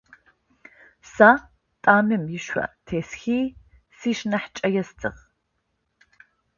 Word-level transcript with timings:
Сэ 1.11 1.29
тӏамым 1.83 2.23
ышъо 2.37 2.65
тесхи, 2.87 3.39
сшынахьыкӀэ 3.97 4.69
естыгъ. 4.81 5.11